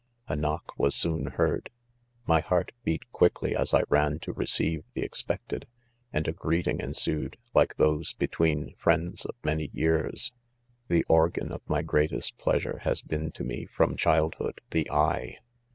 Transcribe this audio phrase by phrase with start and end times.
[0.27, 1.69] A knock was soon heard
[1.99, 5.65] \ my heart beat quick ly as I ran to receive the expected
[6.05, 10.31] 5 and a greet ing ensued, like those between friends of many y ear s*
[10.87, 13.43] 4 The organ of my greatest pleasure, has been to.
[13.43, 15.37] me, from childhood, the eye.